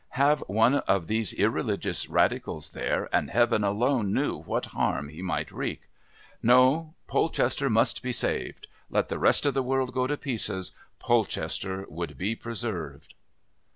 [0.15, 5.51] Have one of these irreligious radicals there, and Heaven alone knew what harm he might
[5.51, 5.81] wreak.
[6.41, 8.67] No, Polchester must be saved.
[8.89, 13.13] Let the rest of the world go to pieces, Polchester would be preserved.